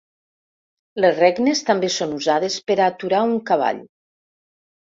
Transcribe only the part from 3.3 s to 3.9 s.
cavall.